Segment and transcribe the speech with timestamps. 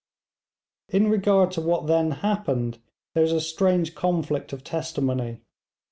[0.89, 2.79] In regard to what then happened
[3.13, 5.41] there is a strange conflict of testimony.